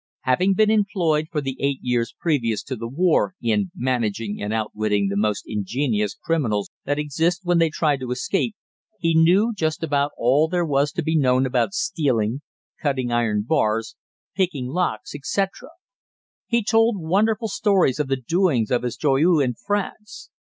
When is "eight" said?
1.59-1.77